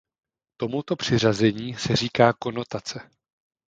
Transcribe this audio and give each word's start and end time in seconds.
Tomuto 0.57 0.95
přiřazení 0.95 1.73
se 1.75 1.95
říká 1.95 2.33
konotace. 2.33 3.09